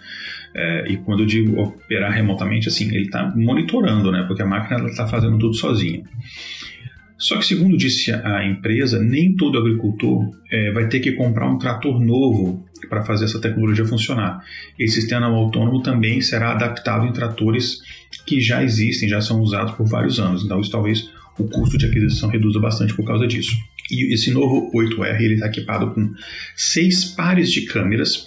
É, 0.56 0.92
e 0.92 0.98
quando 0.98 1.22
eu 1.22 1.28
digo 1.28 1.62
operar 1.62 2.12
remotamente, 2.12 2.68
assim, 2.68 2.88
ele 2.88 3.06
está 3.06 3.32
monitorando, 3.36 4.12
né, 4.12 4.24
porque 4.28 4.42
a 4.42 4.48
máquina 4.48 4.84
está 4.88 5.08
fazendo 5.08 5.38
tudo 5.38 5.54
sozinha. 5.54 6.04
Só 7.20 7.38
que, 7.38 7.46
segundo 7.46 7.76
disse 7.76 8.14
a 8.14 8.46
empresa, 8.46 8.98
nem 8.98 9.36
todo 9.36 9.58
agricultor 9.58 10.32
é, 10.50 10.72
vai 10.72 10.88
ter 10.88 11.02
que 11.02 11.12
comprar 11.12 11.50
um 11.50 11.58
trator 11.58 12.00
novo 12.00 12.66
para 12.90 13.04
fazer 13.04 13.26
essa 13.26 13.42
tecnologia 13.42 13.86
funcionar. 13.86 14.42
Esse 14.80 15.02
sistema 15.02 15.28
autônomo 15.28 15.84
também 15.84 16.22
será 16.22 16.52
adaptado 16.52 17.06
em 17.06 17.12
tratores 17.12 17.82
que 18.26 18.40
já 18.40 18.64
existem, 18.64 19.10
já 19.10 19.20
são 19.20 19.42
usados 19.42 19.74
por 19.74 19.86
vários 19.86 20.18
anos. 20.18 20.46
Então, 20.46 20.62
isso 20.62 20.72
talvez 20.72 21.10
o 21.38 21.44
custo 21.44 21.78
de 21.78 21.86
aquisição 21.86 22.30
reduza 22.30 22.60
bastante 22.60 22.94
por 22.94 23.06
causa 23.06 23.28
disso. 23.28 23.52
E 23.92 24.14
esse 24.14 24.32
novo 24.32 24.72
8R 24.74 25.20
ele 25.20 25.34
está 25.34 25.48
equipado 25.48 25.92
com 25.94 26.14
seis 26.56 27.04
pares 27.04 27.52
de 27.52 27.62
câmeras 27.62 28.26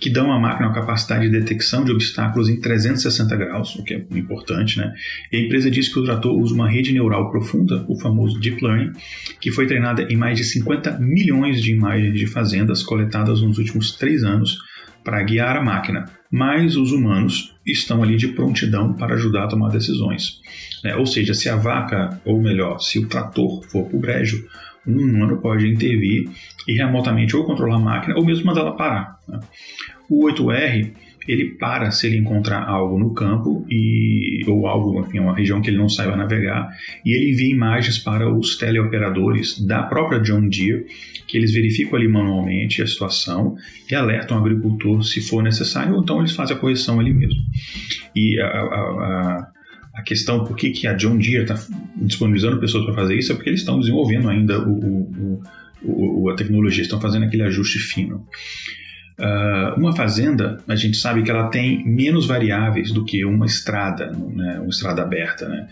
que 0.00 0.10
dão 0.10 0.30
à 0.32 0.38
máquina 0.38 0.68
a 0.68 0.72
capacidade 0.72 1.28
de 1.28 1.30
detecção 1.30 1.84
de 1.84 1.90
obstáculos 1.90 2.48
em 2.48 2.60
360 2.60 3.36
graus, 3.36 3.74
o 3.76 3.82
que 3.82 3.94
é 3.94 4.04
importante, 4.12 4.78
né? 4.78 4.92
E 5.32 5.36
a 5.36 5.40
empresa 5.40 5.70
diz 5.70 5.88
que 5.88 5.98
o 5.98 6.04
trator 6.04 6.36
usa 6.36 6.54
uma 6.54 6.70
rede 6.70 6.92
neural 6.92 7.30
profunda, 7.30 7.84
o 7.88 7.98
famoso 7.98 8.38
Deep 8.38 8.62
Learning, 8.62 8.92
que 9.40 9.50
foi 9.50 9.66
treinada 9.66 10.02
em 10.02 10.16
mais 10.16 10.38
de 10.38 10.44
50 10.44 10.98
milhões 11.00 11.60
de 11.62 11.72
imagens 11.72 12.14
de 12.14 12.26
fazendas 12.26 12.82
coletadas 12.82 13.40
nos 13.40 13.58
últimos 13.58 13.96
três 13.96 14.22
anos 14.22 14.58
para 15.02 15.22
guiar 15.22 15.56
a 15.56 15.64
máquina, 15.64 16.04
mas 16.30 16.76
os 16.76 16.92
humanos 16.92 17.54
estão 17.66 18.02
ali 18.02 18.16
de 18.16 18.28
prontidão 18.28 18.92
para 18.92 19.14
ajudar 19.14 19.44
a 19.44 19.48
tomar 19.48 19.70
decisões. 19.70 20.40
É, 20.84 20.94
ou 20.96 21.06
seja, 21.06 21.34
se 21.34 21.48
a 21.48 21.56
vaca, 21.56 22.20
ou 22.24 22.40
melhor, 22.40 22.78
se 22.78 22.98
o 22.98 23.08
trator 23.08 23.62
for 23.64 23.86
para 23.86 23.96
o 23.96 24.00
brejo, 24.00 24.46
um 24.88 24.98
humano 24.98 25.36
pode 25.38 25.68
intervir 25.68 26.28
e 26.66 26.72
remotamente 26.72 27.36
ou 27.36 27.44
controlar 27.44 27.76
a 27.76 27.80
máquina 27.80 28.16
ou 28.16 28.24
mesmo 28.24 28.46
mandá-la 28.46 28.72
parar. 28.72 29.18
Né? 29.28 29.38
O 30.08 30.26
8R 30.26 30.90
ele 31.28 31.50
para 31.50 31.90
se 31.90 32.06
ele 32.06 32.16
encontrar 32.16 32.66
algo 32.66 32.98
no 32.98 33.12
campo 33.12 33.66
e 33.68 34.42
ou 34.46 34.66
algo, 34.66 34.98
enfim, 35.00 35.18
uma 35.18 35.36
região 35.36 35.60
que 35.60 35.68
ele 35.68 35.76
não 35.76 35.88
saiba 35.88 36.16
navegar, 36.16 36.70
e 37.04 37.14
ele 37.14 37.32
envia 37.32 37.54
imagens 37.54 37.98
para 37.98 38.32
os 38.32 38.56
teleoperadores 38.56 39.60
da 39.60 39.82
própria 39.82 40.20
John 40.20 40.48
Deere, 40.48 40.86
que 41.26 41.36
eles 41.36 41.52
verificam 41.52 41.98
ali 41.98 42.08
manualmente 42.08 42.80
a 42.80 42.86
situação 42.86 43.56
e 43.90 43.94
alertam 43.94 44.38
o 44.38 44.40
agricultor 44.40 45.04
se 45.04 45.20
for 45.20 45.42
necessário, 45.42 45.94
ou 45.94 46.02
então 46.02 46.18
eles 46.20 46.32
fazem 46.32 46.56
a 46.56 46.58
correção 46.58 46.98
ali 46.98 47.12
mesmo. 47.12 47.42
E 48.16 48.40
a, 48.40 48.46
a, 48.46 48.48
a 48.48 49.57
a 49.98 50.02
questão 50.02 50.44
por 50.44 50.56
que, 50.56 50.70
que 50.70 50.86
a 50.86 50.94
John 50.94 51.18
Deere 51.18 51.42
está 51.42 51.56
disponibilizando 51.96 52.60
pessoas 52.60 52.84
para 52.84 52.94
fazer 52.94 53.18
isso 53.18 53.32
é 53.32 53.34
porque 53.34 53.50
eles 53.50 53.60
estão 53.60 53.80
desenvolvendo 53.80 54.28
ainda 54.28 54.60
o, 54.60 54.72
o, 54.72 55.42
o, 55.82 56.30
a 56.30 56.36
tecnologia, 56.36 56.82
estão 56.82 57.00
fazendo 57.00 57.24
aquele 57.24 57.42
ajuste 57.42 57.80
fino. 57.80 58.24
Uh, 59.18 59.76
uma 59.76 59.92
fazenda, 59.96 60.62
a 60.68 60.76
gente 60.76 60.96
sabe 60.96 61.24
que 61.24 61.30
ela 61.32 61.48
tem 61.48 61.84
menos 61.84 62.26
variáveis 62.26 62.92
do 62.92 63.04
que 63.04 63.24
uma 63.24 63.44
estrada, 63.44 64.12
né, 64.12 64.60
uma 64.60 64.68
estrada 64.68 65.02
aberta. 65.02 65.48
Né? 65.48 65.66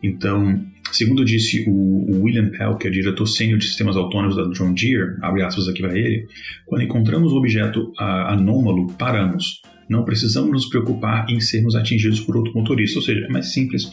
Então, 0.00 0.64
segundo 0.92 1.24
disse 1.24 1.64
o, 1.68 2.22
William 2.22 2.50
Pell, 2.50 2.76
que 2.76 2.86
é 2.86 2.90
diretor 2.90 3.26
sênior 3.26 3.58
de 3.58 3.64
sistemas 3.64 3.96
autônomos 3.96 4.36
da 4.36 4.44
John 4.56 4.74
Deere, 4.74 5.16
abre 5.22 5.42
aspas 5.42 5.66
aqui 5.66 5.82
para 5.82 5.98
ele, 5.98 6.28
quando 6.66 6.82
encontramos 6.82 7.32
um 7.32 7.36
objeto 7.36 7.92
uh, 7.98 8.28
anômalo, 8.28 8.92
paramos. 8.92 9.60
Não 9.92 10.04
precisamos 10.04 10.50
nos 10.50 10.66
preocupar 10.66 11.28
em 11.28 11.38
sermos 11.38 11.76
atingidos 11.76 12.18
por 12.20 12.34
outro 12.34 12.54
motorista, 12.54 12.98
ou 12.98 13.04
seja, 13.04 13.26
é 13.26 13.28
mais 13.28 13.52
simples 13.52 13.90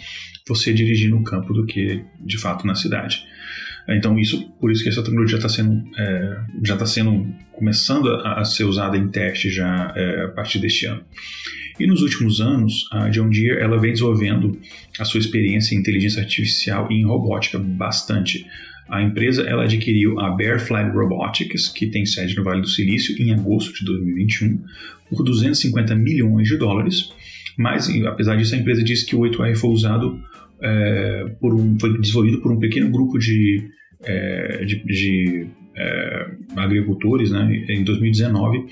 você 0.48 0.72
dirigir 0.72 1.10
no 1.10 1.24
campo 1.24 1.53
do 1.53 1.65
que 1.65 2.06
de 2.22 2.38
fato 2.38 2.65
na 2.65 2.74
cidade. 2.74 3.22
Então 3.89 4.18
isso, 4.18 4.50
por 4.62 4.72
isso 4.72 4.82
que 4.82 4.89
essa 4.89 5.03
tecnologia 5.03 5.38
está 5.38 5.50
sendo, 5.50 5.84
é, 5.98 6.38
já 6.63 6.75
está 6.75 6.86
sendo 6.86 7.27
começando 7.51 8.10
a, 8.10 8.39
a, 8.39 8.46
ser 8.46 8.63
usada 8.63 8.96
em 8.96 9.10
teste 9.10 9.50
já 9.50 9.91
é, 9.96 10.25
a 10.25 10.27
partir 10.29 10.60
deste 10.60 10.86
ano. 10.86 11.03
E 11.77 11.86
nos 11.86 12.01
últimos 12.01 12.39
anos, 12.39 12.88
a 12.91 13.10
John 13.10 13.29
Deere 13.29 13.60
ela 13.60 13.77
vem 13.77 13.91
desenvolvendo 13.91 14.58
a 14.98 15.03
sua 15.03 15.20
experiência 15.20 15.75
em 15.75 15.79
inteligência 15.79 16.22
artificial 16.22 16.89
e 16.89 16.96
em 16.96 17.06
robótica 17.06 17.60
bastante. 17.60 18.46
A 18.89 19.03
empresa 19.03 19.44
ela 19.44 19.63
adquiriu 19.65 20.20
a 20.20 20.32
Bear 20.32 20.60
Flag 20.60 20.89
Robotics, 20.96 21.68
que 21.68 21.88
tem 21.88 22.06
sede 22.06 22.36
no 22.36 22.44
Vale 22.44 22.62
do 22.62 22.68
Silício, 22.68 23.15
em 23.22 23.32
agosto 23.32 23.72
de 23.74 23.86
2021, 23.86 24.63
por 25.10 25.24
250 25.24 25.96
milhões 25.96 26.48
de 26.48 26.58
dólares. 26.58 27.12
Mas, 27.58 27.89
apesar 28.06 28.36
disso, 28.36 28.56
a 28.56 28.58
empresa 28.58 28.84
disse 28.84 29.06
que 29.06 29.16
o 29.16 29.20
8R 29.20 29.56
foi 29.56 29.70
usado 29.70 30.20
é, 30.62 31.25
por 31.39 31.54
um, 31.54 31.78
foi 31.80 31.98
desenvolvido 32.00 32.42
por 32.42 32.51
um 32.51 32.60
pequeno 32.60 32.89
grupo 32.89 33.18
de, 33.18 33.70
é, 34.04 34.63
de, 34.66 34.84
de 34.86 35.48
é, 35.75 36.28
agricultores 36.56 37.32
né, 37.32 37.63
em 37.70 37.84
2019 37.84 38.66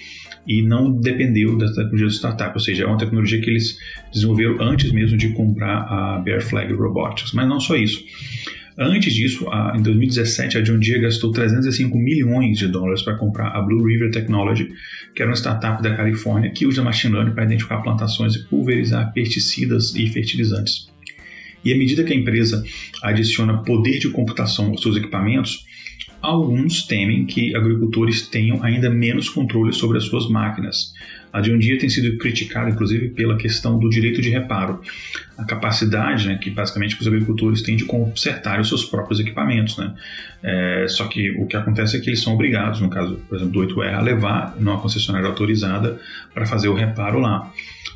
e 0.46 0.62
não 0.62 0.91
dependeu 0.91 1.58
da 1.58 1.67
tecnologia 1.67 2.08
do 2.08 2.13
startup, 2.13 2.53
ou 2.53 2.60
seja, 2.60 2.84
é 2.84 2.88
uma 2.88 2.98
tecnologia 2.98 3.39
que 3.41 3.50
eles 3.50 3.77
desenvolveram 4.13 4.62
antes 4.62 4.91
mesmo 4.91 5.17
de 5.17 5.29
comprar 5.29 5.84
a 5.84 6.20
Bear 6.20 6.41
Flag 6.41 6.72
Robotics. 6.74 7.34
Mas 7.34 7.48
não 7.48 7.60
só 7.60 7.75
isso. 7.75 8.03
Antes 8.79 9.12
disso, 9.12 9.50
a, 9.50 9.74
em 9.75 9.81
2017, 9.81 10.60
a 10.60 10.62
John 10.62 10.77
Deere 10.77 11.01
gastou 11.01 11.31
305 11.31 11.98
milhões 11.98 12.60
de 12.60 12.67
dólares 12.67 13.01
para 13.01 13.15
comprar 13.15 13.48
a 13.48 13.62
Blue 13.62 13.84
River 13.84 14.12
Technology, 14.12 14.69
que 15.15 15.22
era 15.24 15.31
uma 15.31 15.36
startup 15.36 15.81
da 15.81 15.96
Califórnia 15.96 16.51
que 16.51 16.67
usa 16.67 16.84
machine 16.84 17.15
learning 17.15 17.34
para 17.34 17.46
identificar 17.46 17.81
plantações 17.81 18.36
e 18.36 18.48
pulverizar 18.48 19.12
pesticidas 19.13 19.96
e 19.96 20.07
fertilizantes. 20.07 20.91
E 21.65 21.74
à 21.74 21.77
medida 21.77 22.03
que 22.03 22.13
a 22.13 22.15
empresa 22.15 22.63
adiciona 23.01 23.63
poder 23.63 23.98
de 23.98 24.10
computação 24.10 24.67
aos 24.67 24.81
seus 24.81 24.96
equipamentos, 24.96 25.65
alguns 26.21 26.83
temem 26.86 27.25
que 27.25 27.55
agricultores 27.55 28.27
tenham 28.27 28.63
ainda 28.63 28.89
menos 28.89 29.29
controle 29.29 29.74
sobre 29.74 29.97
as 29.97 30.05
suas 30.05 30.29
máquinas. 30.29 30.93
A 31.31 31.41
John 31.41 31.59
Deere 31.59 31.77
tem 31.77 31.89
sido 31.89 32.17
criticada, 32.17 32.69
inclusive, 32.69 33.09
pela 33.09 33.38
questão 33.38 33.77
do 33.77 33.89
direito 33.89 34.21
de 34.21 34.29
reparo, 34.29 34.81
a 35.38 35.45
capacidade 35.45 36.27
né, 36.27 36.38
que 36.41 36.50
basicamente 36.50 37.00
os 37.00 37.05
agricultores 37.05 37.62
têm 37.62 37.75
de 37.75 37.86
consertar 37.86 38.59
os 38.59 38.67
seus 38.67 38.86
próprios 38.86 39.19
equipamentos. 39.19 39.77
Né? 39.77 39.93
É, 40.41 40.86
só 40.88 41.07
que 41.07 41.31
o 41.31 41.45
que 41.45 41.55
acontece 41.55 41.97
é 41.97 42.00
que 42.00 42.09
eles 42.09 42.21
são 42.21 42.33
obrigados, 42.33 42.79
no 42.79 42.89
caso, 42.89 43.19
por 43.27 43.36
exemplo, 43.36 43.53
do 43.53 43.75
8R, 43.75 43.93
a 43.93 44.01
levar 44.01 44.55
numa 44.59 44.79
concessionária 44.79 45.27
autorizada 45.27 46.00
para 46.33 46.45
fazer 46.45 46.69
o 46.69 46.74
reparo 46.74 47.19
lá. 47.19 47.51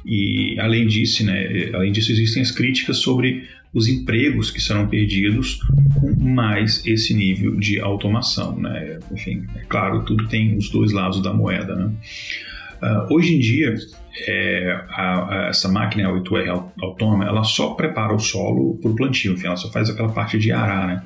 E 0.05 0.59
além 0.59 0.87
disso, 0.87 1.25
né, 1.25 1.69
além 1.73 1.91
disso, 1.91 2.11
existem 2.11 2.41
as 2.41 2.51
críticas 2.51 2.97
sobre 2.97 3.47
os 3.73 3.87
empregos 3.87 4.51
que 4.51 4.61
serão 4.61 4.87
perdidos 4.87 5.59
com 5.99 6.11
mais 6.23 6.85
esse 6.85 7.13
nível 7.13 7.55
de 7.55 7.79
automação. 7.79 8.57
Né? 8.57 8.99
Enfim, 9.11 9.45
é 9.55 9.61
claro, 9.61 10.03
tudo 10.03 10.27
tem 10.27 10.57
os 10.57 10.69
dois 10.69 10.91
lados 10.91 11.21
da 11.21 11.33
moeda. 11.33 11.75
Né? 11.75 11.91
Uh, 12.81 13.13
hoje 13.13 13.35
em 13.35 13.39
dia, 13.39 13.75
é, 14.27 14.83
a, 14.89 15.45
a, 15.45 15.47
essa 15.49 15.69
máquina 15.69 16.09
8R 16.09 16.71
autônoma, 16.81 17.25
ela 17.25 17.43
só 17.43 17.73
prepara 17.73 18.13
o 18.13 18.19
solo 18.19 18.77
para 18.81 18.91
o 18.91 18.95
plantio, 18.95 19.33
enfim, 19.33 19.47
ela 19.47 19.55
só 19.55 19.71
faz 19.71 19.89
aquela 19.89 20.09
parte 20.09 20.37
de 20.37 20.51
arar, 20.51 20.87
né? 20.87 21.03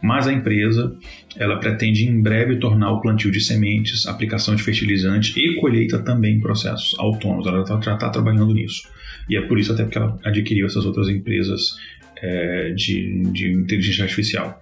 Mas 0.00 0.28
a 0.28 0.32
empresa, 0.32 0.96
ela 1.36 1.58
pretende 1.58 2.06
em 2.06 2.22
breve 2.22 2.56
tornar 2.56 2.92
o 2.92 3.00
plantio 3.00 3.30
de 3.30 3.40
sementes, 3.40 4.06
aplicação 4.06 4.54
de 4.54 4.62
fertilizante 4.62 5.38
e 5.38 5.56
colheita 5.60 5.98
também 5.98 6.40
processos 6.40 6.96
autônomos. 6.98 7.46
Ela 7.46 7.64
tá, 7.64 7.80
já 7.80 7.94
está 7.94 8.08
trabalhando 8.08 8.54
nisso. 8.54 8.88
E 9.28 9.36
é 9.36 9.42
por 9.42 9.58
isso 9.58 9.72
até 9.72 9.82
porque 9.82 9.98
ela 9.98 10.18
adquiriu 10.24 10.66
essas 10.66 10.84
outras 10.84 11.08
empresas 11.08 11.76
é, 12.22 12.70
de, 12.70 13.22
de 13.32 13.52
inteligência 13.52 14.04
artificial. 14.04 14.60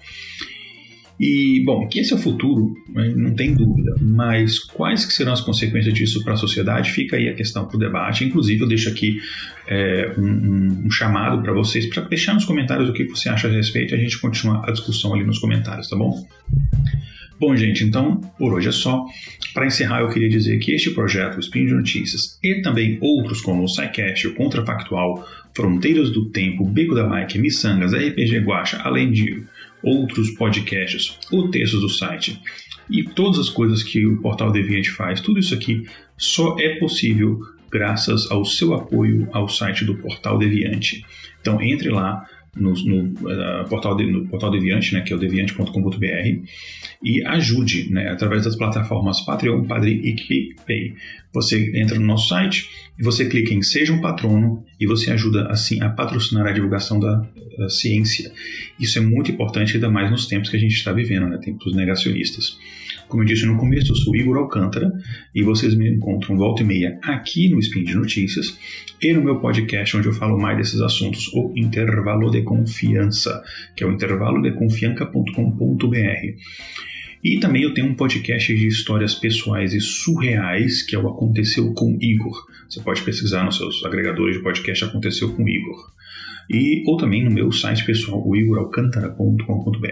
E, 1.18 1.62
bom, 1.64 1.88
que 1.88 1.98
esse 1.98 2.12
é 2.12 2.16
o 2.16 2.18
futuro, 2.18 2.74
né, 2.90 3.12
não 3.16 3.34
tem 3.34 3.54
dúvida, 3.54 3.94
mas 4.00 4.58
quais 4.58 5.04
que 5.06 5.12
serão 5.12 5.32
as 5.32 5.40
consequências 5.40 5.94
disso 5.94 6.22
para 6.22 6.34
a 6.34 6.36
sociedade? 6.36 6.92
Fica 6.92 7.16
aí 7.16 7.28
a 7.28 7.34
questão 7.34 7.66
para 7.66 7.76
o 7.76 7.80
debate. 7.80 8.24
Inclusive, 8.24 8.60
eu 8.60 8.68
deixo 8.68 8.90
aqui 8.90 9.18
é, 9.66 10.14
um, 10.18 10.86
um, 10.86 10.90
chamado 10.90 11.42
para 11.42 11.52
vocês 11.52 11.86
para 11.86 12.02
deixar 12.02 12.34
nos 12.34 12.44
comentários 12.44 12.88
o 12.88 12.92
que 12.92 13.04
você 13.04 13.30
acha 13.30 13.48
a 13.48 13.50
respeito 13.50 13.94
e 13.94 13.96
a 13.96 14.00
gente 14.00 14.18
continua 14.20 14.62
a 14.66 14.70
discussão 14.70 15.14
ali 15.14 15.24
nos 15.24 15.38
comentários, 15.38 15.88
tá 15.88 15.96
bom? 15.96 16.26
Bom, 17.38 17.54
gente, 17.54 17.84
então 17.84 18.16
por 18.38 18.54
hoje 18.54 18.68
é 18.68 18.72
só. 18.72 19.04
Para 19.52 19.66
encerrar, 19.66 20.00
eu 20.00 20.08
queria 20.08 20.28
dizer 20.28 20.58
que 20.58 20.72
este 20.72 20.90
projeto, 20.90 21.36
o 21.36 21.40
Spin 21.40 21.66
de 21.66 21.74
Notícias, 21.74 22.38
e 22.42 22.62
também 22.62 22.98
outros 23.00 23.40
como 23.40 23.62
o 23.62 23.68
SciCast, 23.68 24.28
o 24.28 24.34
Contrafactual, 24.34 25.26
Fronteiras 25.54 26.10
do 26.10 26.26
Tempo, 26.30 26.64
Beco 26.64 26.94
da 26.94 27.06
Mike, 27.06 27.38
Missangas, 27.38 27.92
RPG 27.92 28.38
Guacha, 28.40 28.80
além 28.82 29.10
de 29.10 29.42
outros 29.86 30.30
podcasts, 30.32 31.16
ou 31.30 31.48
textos 31.48 31.80
do 31.80 31.88
site 31.88 32.40
e 32.90 33.04
todas 33.04 33.38
as 33.38 33.48
coisas 33.48 33.82
que 33.82 34.04
o 34.04 34.20
Portal 34.20 34.50
Deviante 34.50 34.90
faz, 34.90 35.20
tudo 35.20 35.38
isso 35.38 35.54
aqui 35.54 35.86
só 36.18 36.56
é 36.58 36.76
possível 36.76 37.40
graças 37.70 38.30
ao 38.30 38.44
seu 38.44 38.74
apoio 38.74 39.28
ao 39.32 39.48
site 39.48 39.84
do 39.84 39.96
Portal 39.96 40.38
Deviante. 40.38 41.04
Então 41.40 41.62
entre 41.62 41.88
lá 41.90 42.26
no, 42.56 42.72
no, 42.72 43.04
uh, 43.30 43.68
portal, 43.68 43.96
de, 43.96 44.06
no 44.06 44.26
portal 44.26 44.50
Deviante, 44.50 44.94
né, 44.94 45.02
que 45.02 45.12
é 45.12 45.16
o 45.16 45.18
deviante.com.br, 45.18 46.48
e 47.02 47.24
ajude 47.26 47.92
né, 47.92 48.08
através 48.08 48.44
das 48.44 48.56
plataformas 48.56 49.20
Patreon, 49.20 49.64
Padre 49.64 49.92
e 49.92 50.16
PayPay. 50.16 50.94
Você 51.36 51.70
entra 51.74 51.98
no 51.98 52.06
nosso 52.06 52.28
site 52.28 52.70
e 52.98 53.02
você 53.02 53.26
clica 53.26 53.52
em 53.52 53.60
Seja 53.60 53.92
um 53.92 54.00
Patrono 54.00 54.64
e 54.80 54.86
você 54.86 55.10
ajuda 55.10 55.48
assim 55.48 55.82
a 55.82 55.90
patrocinar 55.90 56.46
a 56.46 56.52
divulgação 56.52 56.98
da, 56.98 57.28
ciência. 57.68 58.32
Isso 58.78 58.98
é 58.98 59.02
muito 59.02 59.30
importante, 59.30 59.74
ainda 59.74 59.90
mais 59.90 60.10
nos 60.10 60.26
tempos 60.26 60.50
que 60.50 60.56
a 60.56 60.60
gente 60.60 60.74
está 60.74 60.92
vivendo, 60.92 61.26
né, 61.26 61.38
tempos 61.38 61.74
negacionistas. 61.74 62.58
Como 63.08 63.22
eu 63.22 63.26
disse 63.26 63.46
no 63.46 63.56
começo, 63.56 63.92
eu 63.92 63.96
sou 63.96 64.14
Igor 64.16 64.36
Alcântara 64.36 64.92
e 65.34 65.42
vocês 65.42 65.74
me 65.74 65.90
encontram 65.90 66.36
volta 66.36 66.62
e 66.62 66.66
meia 66.66 66.98
aqui 67.02 67.48
no 67.48 67.58
Spin 67.60 67.84
de 67.84 67.94
Notícias 67.94 68.58
e 69.00 69.12
no 69.12 69.22
meu 69.22 69.38
podcast 69.40 69.96
onde 69.96 70.08
eu 70.08 70.12
falo 70.12 70.36
mais 70.38 70.56
desses 70.56 70.80
assuntos, 70.80 71.28
o 71.34 71.52
Intervalo 71.54 72.30
de 72.30 72.42
Confiança, 72.42 73.42
que 73.76 73.84
é 73.84 73.86
o 73.86 73.92
intervalodeconfianca.com.br. 73.92 75.96
E 77.22 77.38
também 77.38 77.62
eu 77.62 77.74
tenho 77.74 77.88
um 77.88 77.94
podcast 77.94 78.54
de 78.54 78.66
histórias 78.66 79.14
pessoais 79.14 79.72
e 79.72 79.80
surreais, 79.80 80.82
que 80.82 80.94
é 80.94 80.98
o 80.98 81.08
Aconteceu 81.08 81.72
com 81.74 81.98
Igor. 82.00 82.46
Você 82.68 82.80
pode 82.80 83.02
pesquisar 83.02 83.44
nos 83.44 83.56
seus 83.56 83.84
agregadores 83.84 84.36
de 84.36 84.42
podcast 84.42 84.84
Aconteceu 84.84 85.32
com 85.32 85.48
Igor 85.48 85.96
e 86.48 86.82
ou 86.86 86.96
também 86.96 87.24
no 87.24 87.30
meu 87.30 87.50
site 87.50 87.84
pessoal, 87.84 88.22
o 88.26 88.36
igoralcantara.com.br. 88.36 89.86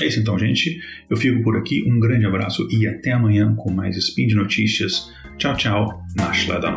É 0.00 0.06
isso 0.06 0.20
então, 0.20 0.38
gente. 0.38 0.80
Eu 1.08 1.16
fico 1.16 1.42
por 1.42 1.56
aqui. 1.56 1.84
Um 1.86 1.98
grande 1.98 2.26
abraço 2.26 2.66
e 2.70 2.86
até 2.86 3.12
amanhã 3.12 3.54
com 3.54 3.70
mais 3.70 3.96
Spin 3.96 4.26
de 4.26 4.34
Notícias. 4.34 5.10
Tchau, 5.38 5.56
tchau. 5.56 6.04
Nashladam. 6.16 6.76